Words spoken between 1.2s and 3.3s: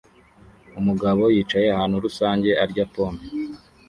yicaye ahantu rusange arya pome